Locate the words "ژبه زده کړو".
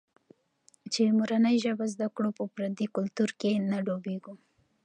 1.63-2.29